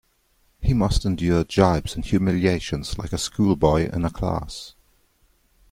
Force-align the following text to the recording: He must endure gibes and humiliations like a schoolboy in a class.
He 0.61 0.73
must 0.73 1.05
endure 1.05 1.43
gibes 1.43 1.93
and 1.95 2.03
humiliations 2.03 2.97
like 2.97 3.13
a 3.13 3.19
schoolboy 3.19 3.87
in 3.93 4.03
a 4.03 4.09
class. 4.09 4.73